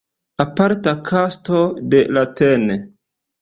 Aparta 0.45 0.93
kasto 1.09 1.59
de 1.95 2.01
la 2.19 2.25
tn. 2.41 2.67